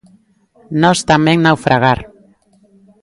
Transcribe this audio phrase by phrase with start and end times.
[0.81, 1.99] Nós tamén naufragar.